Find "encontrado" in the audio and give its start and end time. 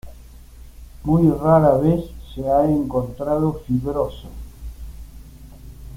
2.67-3.61